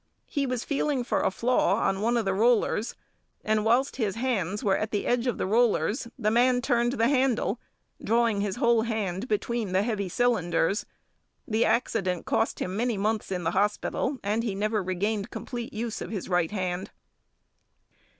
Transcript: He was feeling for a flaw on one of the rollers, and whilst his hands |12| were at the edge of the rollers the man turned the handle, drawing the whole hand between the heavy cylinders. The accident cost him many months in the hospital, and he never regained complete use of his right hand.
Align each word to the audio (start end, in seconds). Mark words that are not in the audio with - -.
He 0.25 0.47
was 0.47 0.63
feeling 0.65 1.03
for 1.03 1.21
a 1.21 1.29
flaw 1.29 1.75
on 1.75 2.01
one 2.01 2.17
of 2.17 2.25
the 2.25 2.33
rollers, 2.33 2.95
and 3.43 3.63
whilst 3.63 3.97
his 3.97 4.15
hands 4.15 4.61
|12| 4.63 4.63
were 4.63 4.77
at 4.77 4.89
the 4.89 5.05
edge 5.05 5.27
of 5.27 5.37
the 5.37 5.45
rollers 5.45 6.07
the 6.17 6.31
man 6.31 6.59
turned 6.59 6.93
the 6.93 7.07
handle, 7.07 7.59
drawing 8.03 8.39
the 8.41 8.53
whole 8.59 8.81
hand 8.81 9.27
between 9.27 9.73
the 9.73 9.83
heavy 9.83 10.09
cylinders. 10.09 10.87
The 11.47 11.65
accident 11.65 12.25
cost 12.25 12.57
him 12.59 12.75
many 12.75 12.97
months 12.97 13.31
in 13.31 13.43
the 13.43 13.51
hospital, 13.51 14.17
and 14.23 14.41
he 14.41 14.55
never 14.55 14.81
regained 14.81 15.29
complete 15.29 15.71
use 15.71 16.01
of 16.01 16.09
his 16.09 16.27
right 16.27 16.49
hand. 16.49 16.89